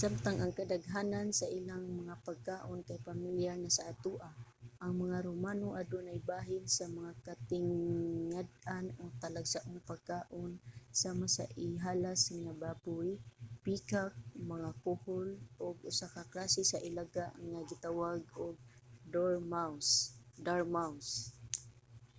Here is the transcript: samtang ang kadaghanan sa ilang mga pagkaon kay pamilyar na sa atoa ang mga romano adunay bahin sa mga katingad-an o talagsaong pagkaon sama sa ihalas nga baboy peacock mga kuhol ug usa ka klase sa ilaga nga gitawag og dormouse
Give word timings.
samtang 0.00 0.36
ang 0.40 0.52
kadaghanan 0.58 1.28
sa 1.38 1.46
ilang 1.58 1.84
mga 2.00 2.14
pagkaon 2.28 2.80
kay 2.88 2.98
pamilyar 3.08 3.56
na 3.60 3.70
sa 3.76 3.86
atoa 3.92 4.30
ang 4.84 4.92
mga 5.02 5.18
romano 5.28 5.66
adunay 5.80 6.18
bahin 6.30 6.64
sa 6.76 6.84
mga 6.96 7.12
katingad-an 7.26 8.84
o 9.00 9.04
talagsaong 9.22 9.76
pagkaon 9.92 10.52
sama 11.02 11.26
sa 11.36 11.44
ihalas 11.66 12.22
nga 12.42 12.52
baboy 12.62 13.10
peacock 13.64 14.12
mga 14.52 14.70
kuhol 14.82 15.28
ug 15.64 15.74
usa 15.90 16.06
ka 16.14 16.22
klase 16.32 16.60
sa 16.70 16.82
ilaga 16.88 17.26
nga 17.50 17.60
gitawag 17.70 18.20
og 18.44 18.54
dormouse 20.42 21.12